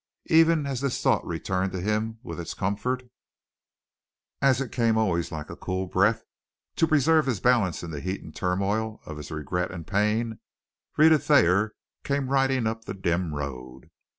[0.31, 3.03] Even as this thought returned to him with its comfort,
[4.41, 6.23] as it came always like a cool breath
[6.77, 10.39] to preserve his balance in the heat and turmoil of his regret and pain,
[10.97, 13.91] Rhetta Thayer came riding up the dim road.